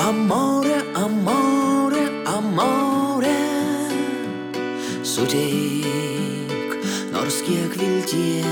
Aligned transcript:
Amore, 0.00 0.78
amore, 0.94 2.04
amore, 2.24 3.36
suteik 5.02 6.72
nors 7.12 7.42
kiek 7.44 7.72
vilties. 7.76 8.46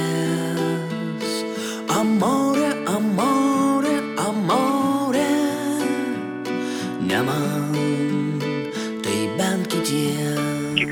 Amore, 1.88 2.68
amore, 2.84 3.96
amore, 4.28 5.28
ne 7.00 7.14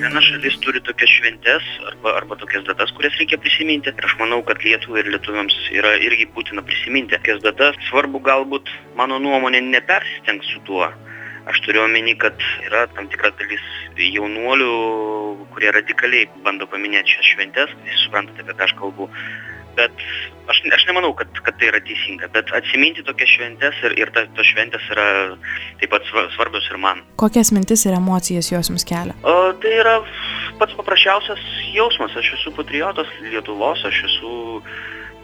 kiekviena 0.07 0.23
šalis 0.23 0.57
turi 0.63 0.81
tokias 0.87 1.11
šventes 1.11 1.65
arba 1.91 2.13
arba 2.17 2.37
tokias 2.39 2.65
datas 2.65 2.93
kurias 2.95 3.17
reikia 3.19 3.39
prisiminti. 3.43 3.91
Ir 3.91 4.05
aš 4.07 4.15
manau 4.21 4.39
kad 4.47 4.63
lietuvai 4.63 5.01
ir 5.03 5.09
lietuviams 5.11 5.57
yra 5.75 5.97
irgi 5.99 6.29
būtina 6.31 6.63
prisiminti 6.63 7.17
tokias 7.17 7.43
datas. 7.43 7.75
Svarbu 7.89 8.21
galbūt 8.23 8.71
mano 8.95 9.19
nuomone 9.19 9.61
nepersistengt 9.61 10.47
su 10.47 10.63
tuo. 10.63 10.87
Aš 11.51 11.61
turiu 11.67 11.83
omeny 11.83 12.15
kad 12.23 12.39
yra 12.63 12.87
tam 12.95 13.09
tikra 13.11 13.33
dalis 13.35 13.67
jaunuolių 13.99 14.71
kurie 15.51 15.75
radikaliai 15.75 16.31
bando 16.47 16.71
paminėt 16.71 17.11
šias 17.11 17.33
šventes. 17.35 17.75
Jūs 17.91 18.07
suprantate 18.07 18.47
ką 18.47 18.63
aš 18.63 18.77
kalbu 18.79 19.11
bet 19.77 19.93
aš 20.51 20.61
aš 20.77 20.87
nemanau 20.89 21.13
kad 21.19 21.29
kad 21.45 21.59
tai 21.61 21.71
yra 21.71 21.81
teisinga 21.85 22.31
bet 22.35 22.51
atsiminti 22.59 23.05
tokias 23.07 23.31
šventes 23.37 23.83
ir 23.89 23.97
ir 24.01 24.13
ta 24.15 24.27
tos 24.39 24.51
šventės 24.53 24.91
yra 24.95 25.07
taip 25.81 25.93
pat 25.95 26.09
sva 26.11 26.27
svarbios 26.37 26.69
ir 26.71 26.81
man 26.83 27.03
Kokias 27.23 27.53
mintis 27.57 27.87
ir 27.87 27.97
emocijas 27.99 28.51
jos 28.53 28.73
jums 28.73 28.87
kelia? 28.89 29.17
o 29.23 29.53
tai 29.63 29.77
yra 29.83 29.97
pats 30.61 30.77
paprasčiausias 30.81 31.43
jausmas 31.75 32.17
aš 32.17 32.35
esu 32.39 32.55
patriotas 32.59 33.11
lietuvos 33.23 33.85
aš 33.91 34.05
esu 34.11 34.35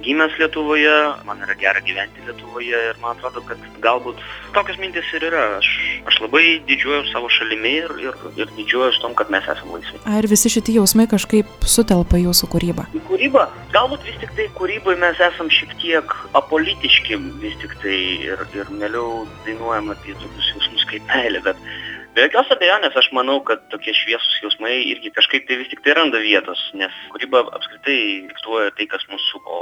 gimęs 0.02 0.38
lietuvoje 0.38 0.94
man 1.26 1.42
yra 1.44 1.54
gera 1.60 1.80
gyventi 1.84 2.24
lietuvoje 2.26 2.78
ir 2.90 2.98
man 3.02 3.16
atrodo 3.16 3.42
kad 3.46 3.60
galbūt 3.84 4.20
tokios 4.56 4.78
mintys 4.82 5.10
ir 5.16 5.26
yra. 5.28 5.44
Aš 5.58 5.68
aš 6.10 6.18
labai 6.24 6.44
didžiuojuos 6.68 7.12
savo 7.12 7.30
šalimi 7.32 7.74
ir 7.82 7.94
ir 8.06 8.18
ir 8.40 8.52
didžiuojuos 8.56 9.00
tuom 9.02 9.14
kad 9.18 9.30
mes 9.34 9.46
esam 9.54 9.74
laisvi. 9.74 10.00
Ar 10.16 10.28
visi 10.34 10.52
šitie 10.52 10.76
jausmai 10.78 11.06
kažkaip 11.10 11.68
sutelpa 11.74 12.20
jūsų 12.22 12.50
kūrybą? 12.54 12.88
į 12.96 13.04
kūrybą? 13.10 13.46
Galbūt 13.76 14.08
vis 14.08 14.18
tiktai 14.24 14.48
kūryboj 14.58 14.98
mes 15.04 15.22
esam 15.30 15.50
šiek 15.52 15.76
tiek 15.82 16.16
apolitiški 16.38 17.20
vis 17.44 17.58
tiktai 17.62 17.98
ir 18.32 18.46
ir 18.58 18.74
mieliau 18.74 19.24
dainuojam 19.46 19.94
apie 19.94 20.16
tokius 20.18 20.54
jausmus 20.54 20.88
kaip 20.90 21.06
meilė 21.10 21.42
bet 21.46 21.66
be 22.14 22.24
jokios 22.26 22.50
abejonės 22.54 22.96
aš 22.98 23.08
manau 23.16 23.38
kad 23.46 23.62
tokie 23.72 23.94
šviesūs 23.96 24.40
jausmai 24.44 24.74
irgi 24.90 25.12
kažkaip 25.16 25.46
tai 25.48 25.58
vis 25.60 25.70
tiktai 25.72 25.94
randa 25.96 26.20
vietos 26.22 26.60
nes 26.78 26.94
kūryba 27.14 27.44
apskritai 27.56 27.98
diktuoja 28.28 28.72
tai 28.76 28.86
kas 28.90 29.06
mus 29.12 29.24
supo 29.32 29.60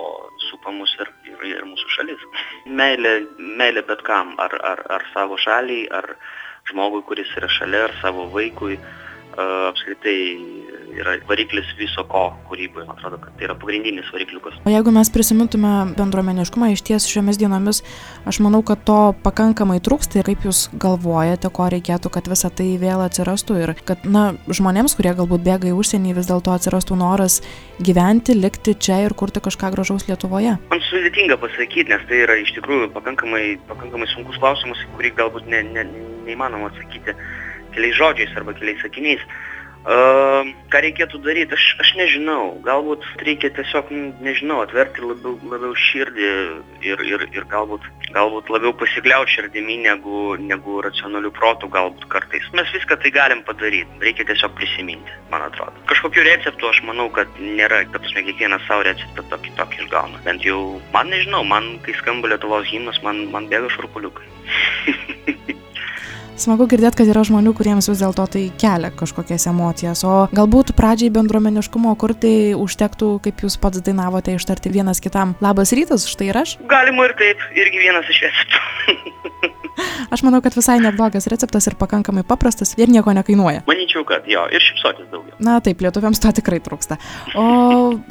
supa 0.48 0.75
mus 0.75 0.95
ir 0.98 1.12
ir 1.31 1.45
ir 1.53 1.67
mūsų 1.69 1.93
šalis. 1.97 2.25
Meilė 2.81 3.15
meilė 3.61 3.84
bet 3.91 4.03
kam 4.06 4.34
ar 4.43 4.56
ar 4.73 4.83
ar 4.98 5.06
savo 5.15 5.39
šaliai 5.39 5.87
ar 6.01 6.15
žmogui 6.71 7.05
kuris 7.06 7.31
yra 7.39 7.51
šalia 7.59 7.87
ar 7.89 7.95
savo 8.03 8.27
vaikui 8.34 8.78
apskritai 9.39 10.19
yra 11.03 11.17
variklis 11.29 11.70
viso 11.79 12.05
ko 12.11 12.27
kūryboj 12.48 12.87
man 12.89 12.97
atrodo 12.97 13.20
kad 13.23 13.37
tai 13.39 13.48
yra 13.48 13.56
pagrindinis 13.61 14.11
varikliukas. 14.15 14.61
O 14.65 14.73
jeigu 14.73 14.93
mes 14.95 15.11
prisimintume 15.12 15.73
bendruomeniškumą, 15.98 16.70
iš 16.75 16.84
ties 16.87 17.09
šiomis 17.11 17.41
dienomis 17.41 17.83
aš 18.29 18.41
manau, 18.45 18.62
kad 18.67 18.83
to 18.89 18.98
pakankamai 19.25 19.81
trūksta 19.84 20.21
ir 20.21 20.31
kaip 20.31 20.47
jūs 20.48 20.67
galvojate, 20.81 21.51
ko 21.55 21.69
reikėtų, 21.73 22.12
kad 22.12 22.31
visa 22.31 22.53
tai 22.53 22.69
vėl 22.81 23.05
atsirastų 23.06 23.59
ir 23.62 23.75
kad, 23.87 24.05
na, 24.05 24.31
žmonėms, 24.51 24.97
kurie 24.98 25.15
galbūt 25.17 25.45
bėga 25.47 25.71
į 25.71 25.77
užsienį, 25.81 26.17
vis 26.19 26.31
dėlto 26.31 26.55
atsirastų 26.55 26.98
noras 27.01 27.41
gyventi, 27.81 28.37
likti 28.37 28.77
čia 28.77 29.03
ir 29.06 29.17
kurti 29.17 29.43
kažką 29.45 29.73
gražaus 29.75 30.09
Lietuvoje. 30.09 30.56
man 30.71 30.83
sudėtinga 30.91 31.39
pasakyt 31.41 31.91
nes 31.91 32.03
tai 32.09 32.23
yra 32.25 32.37
iš 32.41 32.53
tikrųjų 32.56 32.91
pakankamai 32.95 33.45
pakankamai 33.69 34.09
sunkus 34.12 34.39
klausimas 34.43 34.81
kurį 34.97 35.12
galbūt 35.19 35.48
ne 35.51 35.62
ne 35.75 35.87
neįmanoma 36.27 36.71
atsakyti 36.71 37.15
keliais 37.75 37.97
žodžiais 37.98 38.37
arba 38.37 38.55
keliais 38.59 38.83
sakiniais 38.84 39.23
a, 39.84 40.45
ką 40.73 40.83
reikėtų 40.84 41.20
daryt 41.25 41.53
aš 41.56 41.64
aš 41.81 41.95
nežinau 41.97 42.59
galbūt 42.66 43.05
reikia 43.25 43.50
tiesiog 43.56 43.88
nežinau 44.21 44.60
atverti 44.65 45.00
labiau 45.05 45.38
labiau 45.53 45.72
širdį 45.88 46.28
ir 46.84 47.05
ir 47.09 47.25
ir 47.32 47.47
galbūt 47.49 47.87
galbūt 48.12 48.50
labiau 48.53 48.75
pasikliaut 48.77 49.31
širdimi 49.32 49.78
negu 49.87 50.37
negu 50.41 50.81
racionaliu 50.84 51.32
protu 51.32 51.71
galbūt 51.72 52.05
kartais 52.12 52.49
mes 52.53 52.69
viską 52.77 52.99
tai 53.00 53.12
galim 53.15 53.41
padaryt 53.49 54.05
reikia 54.05 54.28
tiesiog 54.28 54.53
prisiminti 54.59 55.16
man 55.32 55.47
atrodo 55.49 55.87
kažkokių 55.93 56.26
receptų 56.28 56.72
aš 56.72 56.82
manau 56.91 57.09
kad 57.16 57.41
nėra 57.41 57.84
ta 57.93 58.03
prasme 58.03 58.26
kiekvienas 58.28 58.66
sau 58.69 58.82
receptą 58.84 59.25
tokį 59.32 59.56
tokį 59.62 59.84
išgauna 59.87 60.21
bent 60.28 60.44
jau 60.44 60.60
man 60.93 61.09
nežinau 61.15 61.41
man 61.55 61.78
kai 61.87 61.97
skamba 62.03 62.34
lietuvos 62.34 62.69
himnas 62.69 63.00
man 63.06 63.31
man 63.32 63.49
bėga 63.49 63.72
šiurpuliukai 63.76 65.16
Smagu 66.41 66.65
girdėti, 66.73 67.03
kad 67.03 67.11
yra 67.12 67.21
žmonių, 67.27 67.53
kuriems 67.53 67.91
vis 67.91 68.01
dėlto 68.01 68.25
tai 68.33 68.47
kelia 68.61 68.89
kažkokias 68.97 69.45
emocijas, 69.51 70.01
o 70.09 70.25
galbūt 70.33 70.73
pradžiai 70.78 71.12
bendruomeniškumo 71.12 71.93
kurti 72.01 72.33
užtektų, 72.56 73.11
kaip 73.27 73.45
jūs 73.45 73.59
pats 73.61 73.83
dainavote, 73.84 74.33
ištarti 74.39 74.73
vienas 74.73 75.05
kitam 75.05 75.37
labas 75.45 75.75
rytas, 75.77 76.09
štai 76.09 76.31
ir 76.31 76.41
aš. 76.41 76.56
galima 76.71 77.11
ir 77.11 77.17
taip 77.21 77.45
irgi 77.61 77.84
vienas 77.84 78.09
iš 78.09 78.25
receptų 78.25 79.56
Aš 80.10 80.25
manau, 80.26 80.41
kad 80.44 80.54
visai 80.56 80.78
neblogas 80.82 81.28
receptas 81.31 81.69
ir 81.70 81.76
pakankamai 81.81 82.25
paprastas 82.26 82.75
ir 82.78 82.91
nieko 82.91 83.12
nekainuoja. 83.16 83.64
manyčiau 83.69 84.04
kad 84.08 84.26
jo 84.28 84.47
ir 84.50 84.62
šypsotis 84.64 85.10
daugiau 85.12 85.36
Na 85.41 85.60
taip, 85.64 85.81
lietuviams 85.81 86.20
to 86.20 86.32
tikrai 86.36 86.60
trūksta. 86.60 86.98
O 87.38 87.44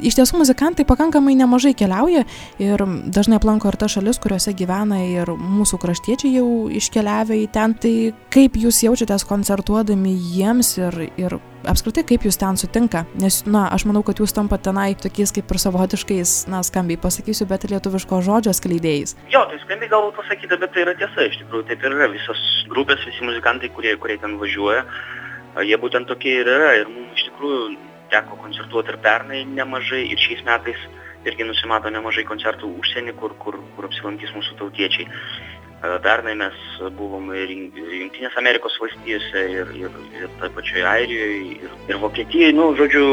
iš 0.02 0.18
tiesų 0.18 0.42
muzikantai 0.42 0.86
pakankamai 0.90 1.36
nemažai 1.38 1.76
keliauja 1.78 2.26
ir 2.62 2.84
dažnai 3.14 3.38
aplanko 3.40 3.70
ir 3.70 3.78
tas 3.80 3.94
šalis, 3.96 4.20
kuriuose 4.22 4.54
gyvena 4.58 5.02
ir 5.06 5.30
mūsų 5.30 5.80
kraštiečiai 5.82 6.40
jau 6.40 6.50
iškeliavę 6.80 7.38
į 7.44 7.48
ten. 7.54 7.78
Tai 7.80 7.94
kaip 8.34 8.58
jūs 8.60 8.82
jaučiatės 8.88 9.28
koncertuodami 9.30 10.16
jiems 10.34 10.76
ir, 10.82 11.04
ir 11.22 11.38
apskritai 11.68 12.06
kaip 12.08 12.26
jūs 12.28 12.40
ten 12.40 12.58
sutinka? 12.60 13.06
Nes, 13.20 13.42
na, 13.50 13.68
aš 13.74 13.86
manau, 13.90 14.04
kad 14.06 14.20
jūs 14.22 14.36
tampat 14.36 14.64
tenai 14.68 14.94
tokiais 15.00 15.34
kaip 15.36 15.52
ir 15.52 15.62
savotiškais, 15.62 16.36
na, 16.52 16.62
skambiai 16.66 17.00
pasakysiu, 17.02 17.48
bet 17.50 17.68
lietuviško 17.70 18.22
žodžio 18.26 18.54
skleidėjais. 18.56 19.16
jo 19.34 19.42
tai 19.50 19.60
skambiai 19.64 19.92
galbūt 19.92 20.16
pasakyta 20.20 20.58
bet 20.62 20.74
tai 20.74 20.86
yra 20.86 20.96
tiesa 21.00 21.28
iš 21.28 21.40
tikrųjų 21.42 21.68
taip 21.70 21.84
ir 21.84 21.96
yra 21.98 22.08
visos 22.12 22.42
grupės 22.72 23.04
visi 23.08 23.26
muzikantai 23.26 23.70
kurie 23.76 23.96
kurie 24.02 24.18
ten 24.22 24.38
važiuoja 24.42 24.86
jie 25.66 25.78
būtent 25.82 26.08
tokie 26.08 26.40
ir 26.42 26.48
yra 26.48 26.74
ir 26.80 26.90
mum 26.92 27.10
iš 27.16 27.28
tikrųjų 27.30 27.62
teko 28.14 28.40
koncertuot 28.42 28.90
ir 28.90 28.98
pernai 29.04 29.44
nemažai 29.46 30.04
ir 30.12 30.22
šiais 30.22 30.44
metais 30.48 30.80
irgi 31.28 31.48
nusimato 31.48 31.92
nemažai 31.92 32.24
koncertų 32.28 32.70
užsieny 32.80 33.14
kur 33.20 33.36
kur 33.44 33.60
kur 33.76 33.90
apsilankys 33.90 34.34
mūsų 34.36 34.58
tautiečiai 34.62 35.08
pernai 35.82 36.36
mes 36.36 36.56
buvom 36.98 37.30
ir 37.36 37.52
jungtinės 37.52 38.36
amerikos 38.40 38.76
valstijose 38.82 39.44
ir 39.54 39.70
ir 39.78 39.94
ir 40.20 40.28
toj 40.40 40.52
pačioj 40.56 40.84
airijoj 40.92 41.36
ir 41.66 41.76
ir 41.90 42.00
vokietijoj. 42.02 42.52
Nu 42.58 42.70
žodžiu 42.80 43.04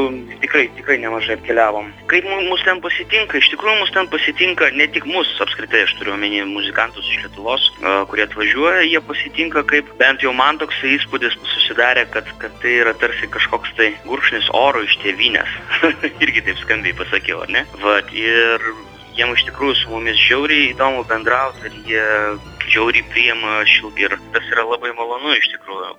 tikrai 0.43 0.67
tikrai 0.79 0.99
nemažai 1.03 1.37
apkeliavom. 1.39 1.93
Kaip 2.11 2.27
mu 2.27 2.41
mus 2.51 2.65
ten 2.67 2.81
pasitinka 2.83 3.39
iš 3.39 3.51
tikrųjų 3.55 3.79
mus 3.81 3.93
ten 3.95 4.11
pasitinka 4.11 4.71
ne 4.75 4.89
tik 4.91 5.07
mus 5.07 5.31
apskritai 5.45 5.85
aš 5.87 5.95
turiu 6.01 6.17
omeny 6.17 6.43
muzikantus 6.51 7.07
iš 7.13 7.27
lietuvos 7.27 7.69
a, 7.83 8.03
kurie 8.11 8.27
atvažiuoja 8.27 8.83
jie 8.87 9.01
pasitinka 9.01 9.63
kaip 9.71 9.93
bent 10.01 10.27
jau 10.27 10.35
man 10.35 10.59
toksai 10.59 10.97
įspūdis 10.99 11.39
susidarė 11.55 12.07
kad 12.11 12.29
kad 12.43 12.59
tai 12.63 12.81
yra 12.83 12.97
tarsi 12.99 13.31
kažkoks 13.31 13.77
tai 13.79 13.93
gurkšnis 14.09 14.51
oro 14.55 14.83
iš 14.83 14.99
tėvynės. 15.05 15.55
Irgi 16.25 16.45
taip 16.49 16.61
skambiai 16.65 16.99
pasakiau 16.99 17.47
ne? 17.53 17.63
Vat 17.85 18.11
ir 18.11 18.63
jiem 19.17 19.33
iš 19.33 19.47
tikrųjų 19.49 19.79
su 19.81 19.91
mumis 19.93 20.19
žiauriai 20.21 20.73
įdomu 20.75 21.05
bendraut 21.09 21.63
ir 21.65 21.77
jie 21.89 22.05
žiauriai 22.73 23.07
priima 23.13 23.61
šil 23.69 23.93
ir 24.01 24.17
tas 24.35 24.47
yra 24.53 24.65
labai 24.67 24.93
malonu 24.97 25.35
iš 25.37 25.51
tikrųjų 25.55 25.93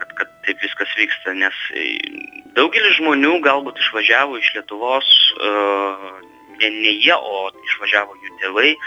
kad 0.00 0.14
kad 0.20 0.34
taip 0.46 0.62
viskas 0.64 0.92
vyksta 0.98 1.34
nes 1.38 1.58
daugelis 2.58 2.98
žmonių 2.98 3.38
galbūt 3.46 3.80
išvažiavo 3.82 4.38
iš 4.40 4.52
lietuvos 4.58 5.10
ne 6.60 6.70
ne 6.70 6.92
jie 7.02 7.14
o 7.16 7.50
išvažiavo 7.66 8.16
jų 8.22 8.32
tėvai 8.42 8.70
e, 8.70 8.78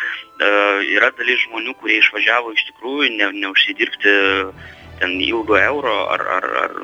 yra 0.95 1.11
dalis 1.17 1.43
žmonių 1.47 1.75
kurie 1.81 1.99
išvažiavo 1.99 2.53
iš 2.55 2.65
tikrųjų 2.71 3.11
ne 3.19 3.31
neužsidirbti 3.43 4.15
ten 4.99 5.17
ilgo 5.19 5.57
euro 5.59 5.95
ar 6.13 6.21
ar 6.37 6.45
ar 6.63 6.75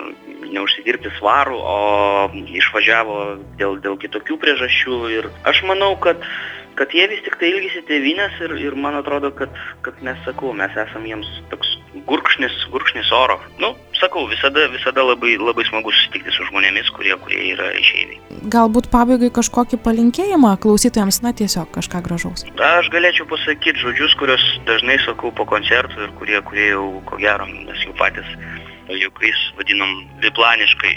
neužsidirbti 0.51 1.13
svarų 1.19 1.59
o 1.75 1.77
išvažiavo 2.59 3.19
dėl 3.61 3.77
dėl 3.83 3.99
kitokių 4.01 4.39
priežasčių 4.41 4.97
ir 5.17 5.29
aš 5.47 5.63
manau 5.69 5.93
kad 5.95 6.19
kad 6.75 6.93
jie 6.95 7.07
vis 7.11 7.23
tiktai 7.25 7.51
ilgisi 7.51 7.83
tėvynės 7.89 8.39
ir 8.45 8.55
ir 8.61 8.75
man 8.75 8.97
atrodo 8.99 9.31
kad 9.35 9.53
kad 9.85 9.97
mes 10.05 10.19
sakau 10.25 10.53
mes 10.57 10.75
esam 10.85 11.05
jiems 11.07 11.29
toks 11.51 11.75
gurkšnis 12.07 12.55
gurkšnis 12.71 13.11
oro 13.15 13.37
nu 13.59 13.73
sakau 13.99 14.25
visada 14.29 14.67
visada 14.73 15.03
labai 15.05 15.35
labai 15.41 15.65
smagu 15.67 15.91
susitikti 15.91 16.33
su 16.35 16.47
žmonėmis 16.49 16.91
kurie 16.95 17.17
kurie 17.23 17.41
yra 17.53 17.71
išeiviai 17.81 18.19
Galbūt 18.55 18.89
pabaigai 18.93 19.29
kažkokį 19.35 19.77
palinkėjimą 19.85 20.55
klausytojams, 20.63 21.21
na 21.25 21.33
tiesiog 21.37 21.69
kažką 21.75 22.01
gražaus. 22.07 22.45
aš 22.71 22.89
galėčiau 22.95 23.27
pasakyt 23.29 23.79
žodžius 23.83 24.17
kuriuos 24.19 24.47
dažnai 24.69 24.97
sakau 25.05 25.31
po 25.35 25.45
koncertų 25.45 26.07
ir 26.07 26.17
kurie 26.19 26.41
kurie 26.49 26.67
jau 26.71 26.87
ko 27.09 27.21
gero 27.21 27.47
mes 27.51 27.85
jau 27.85 27.95
patys 27.99 28.27
juokais 28.89 29.39
vadinam 29.57 29.91
biplaniškai 30.23 30.95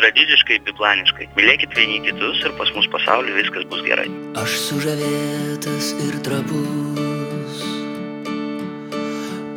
tradiciškai 0.00 0.60
biplaniškai 0.66 1.28
mylėkit 1.36 1.76
vieni 1.76 2.00
kitus 2.04 2.42
ir 2.44 2.56
pas 2.58 2.72
mus 2.76 2.88
pasauly 2.92 3.34
viskas 3.36 3.66
bus 3.70 3.84
gerai 3.86 4.08
Aš 4.40 4.56
sužavėtas 4.68 5.90
ir 6.06 6.14
trapus, 6.24 7.64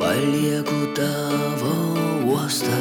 palieku 0.02 0.80
tavo 0.98 1.76
uostą. 2.34 2.80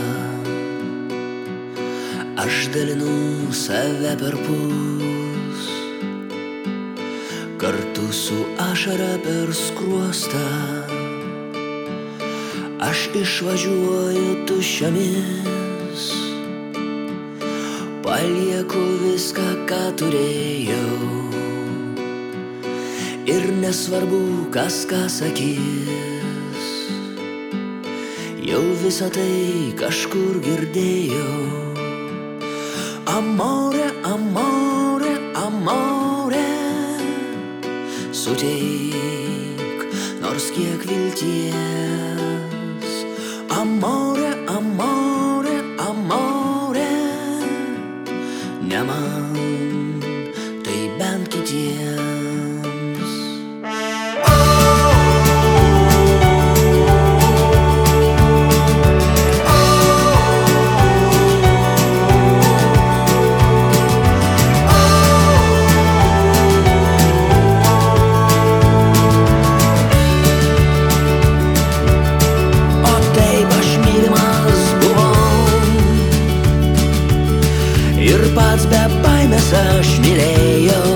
Aš 2.42 2.64
dalinu 2.74 3.52
save 3.54 4.16
per 4.18 4.34
pus, 4.48 5.68
kartu 7.60 8.08
su 8.10 8.40
ašara 8.72 9.14
per 9.22 9.54
skruostą. 9.54 11.01
Aš 12.82 13.02
išvažiuoju 13.14 14.42
tuščiamis, 14.48 16.06
palieku 18.02 18.82
viską, 19.04 19.44
ką 19.70 19.82
turėjau. 20.00 20.96
Ir 23.30 23.46
nesvarbu, 23.60 24.22
kas 24.56 24.80
ką 24.90 25.04
sakys, 25.14 26.66
jau 28.50 28.64
visą 28.82 29.12
tai 29.14 29.70
kažkur 29.78 30.42
girdėjau. 30.42 31.38
Amore, 33.14 33.92
amore, 34.10 35.14
amore, 35.38 36.48
suteik 38.10 39.86
nors 40.24 40.50
kiek 40.56 40.90
vilties. 40.90 42.11
Man, 49.00 50.00
tai 50.64 50.90
bent 50.98 51.28
kitiems. 51.28 52.18
O 52.18 52.21
aš 79.78 79.90
mylėjau. 80.04 80.92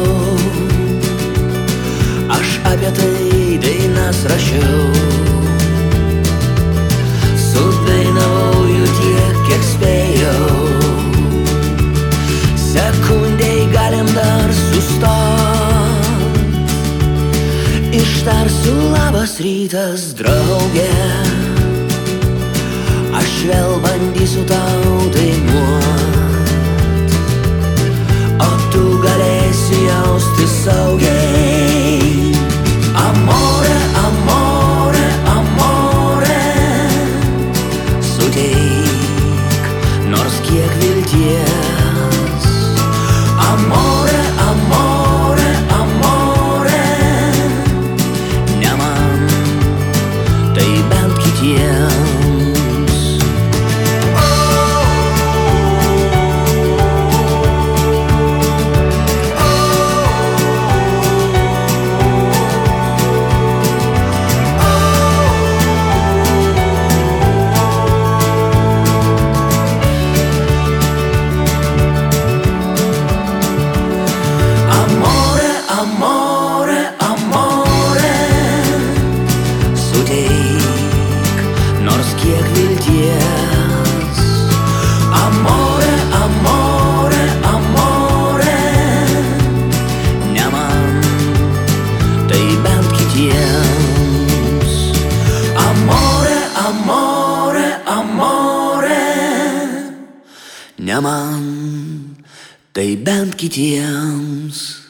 Aš 2.36 2.56
apie 2.72 2.90
tai 2.98 3.58
dainas 3.62 4.22
rašiau. 4.30 4.84
Sudainavau 7.46 8.66
jų 8.70 8.90
tiek, 8.98 9.38
kiek 9.48 9.66
spėjau. 9.70 10.50
Sekundėj 12.66 13.62
galim 13.74 14.10
dar 14.18 14.54
sustot. 14.60 15.26
Ištarsiu 17.96 18.76
labas 18.92 19.38
rytas, 19.40 20.10
draugė 20.18 20.90
Aš 23.16 23.32
vėl 23.48 23.78
bandysiu 23.80 24.42
tau 24.50 24.95
Man, 101.00 102.16
tai 102.72 102.96
bent 102.96 103.36
kitiems 103.36 104.85